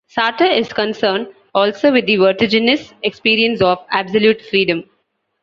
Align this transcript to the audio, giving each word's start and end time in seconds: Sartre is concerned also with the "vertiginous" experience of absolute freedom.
Sartre 0.09 0.45
is 0.51 0.73
concerned 0.73 1.27
also 1.53 1.91
with 1.91 2.07
the 2.07 2.15
"vertiginous" 2.15 2.91
experience 3.03 3.61
of 3.61 3.77
absolute 3.91 4.41
freedom. 4.41 4.89